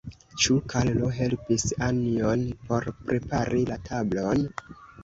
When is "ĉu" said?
0.43-0.55